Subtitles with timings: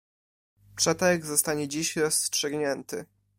[0.75, 3.05] Przetarg zostanie dziś rozstrzygnięty.